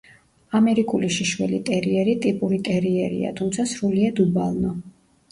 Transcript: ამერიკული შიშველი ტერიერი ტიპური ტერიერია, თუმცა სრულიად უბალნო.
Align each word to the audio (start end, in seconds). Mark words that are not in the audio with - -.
ამერიკული 0.59 1.09
შიშველი 1.15 1.59
ტერიერი 1.67 2.15
ტიპური 2.23 2.59
ტერიერია, 2.69 3.33
თუმცა 3.41 3.67
სრულიად 3.73 4.23
უბალნო. 4.25 4.73